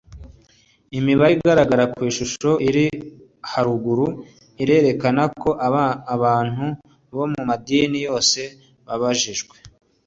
[0.97, 2.85] Imibare igaragara ku ishusho iri
[3.51, 4.05] haruguru
[4.63, 5.49] irerekana ko
[6.15, 6.65] abantu
[7.15, 8.39] bo mu madini yose
[8.87, 9.55] babajijwe